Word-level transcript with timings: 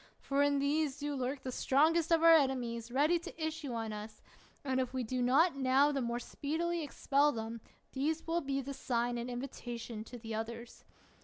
For 0.19 0.41
in 0.41 0.57
these 0.57 0.97
do 0.97 1.13
lurk 1.13 1.43
the 1.43 1.51
strongest 1.51 2.11
of 2.11 2.23
our 2.23 2.33
enemies 2.33 2.91
ready 2.91 3.19
to 3.19 3.39
issue 3.45 3.73
on 3.73 3.93
us; 3.93 4.23
and 4.65 4.79
if 4.79 4.95
we 4.95 5.03
do 5.03 5.21
not 5.21 5.55
now 5.55 5.91
the 5.91 6.01
more 6.01 6.17
speedily 6.17 6.81
expel 6.81 7.31
them, 7.31 7.61
these 7.93 8.25
will 8.25 8.41
be 8.41 8.61
the 8.61 8.73
sign 8.73 9.19
and 9.19 9.29
invitation 9.29 10.03
to 10.05 10.17
the 10.17 10.33
others. 10.33 10.85